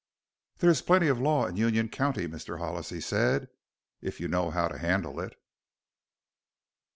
"There 0.57 0.71
is 0.71 0.81
plenty 0.81 1.09
of 1.09 1.19
law 1.21 1.45
in 1.45 1.57
Union 1.57 1.87
County, 1.87 2.27
Mr. 2.27 2.57
Hollis," 2.57 2.89
he 2.89 2.99
said, 2.99 3.49
"if 4.01 4.19
you 4.19 4.27
know 4.27 4.49
how 4.49 4.67
to 4.67 4.79
handle 4.79 5.19
it!" 5.19 5.39